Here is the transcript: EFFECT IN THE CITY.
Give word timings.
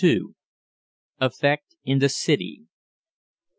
EFFECT 1.19 1.75
IN 1.85 1.99
THE 1.99 2.09
CITY. 2.09 2.63